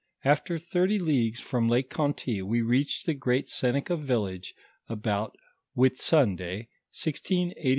After 0.25 0.57
thirty 0.57 0.97
leagues 0.97 1.39
from 1.41 1.69
Lake 1.69 1.91
Conty, 1.91 2.41
wo 2.41 2.57
reached 2.67 3.05
tho 3.05 3.13
groat 3.13 3.47
Seneca 3.47 3.95
village 3.95 4.55
about 4.89 5.35
Whitsun 5.77 6.35
day, 6.37 6.69
1G81. 6.91 7.53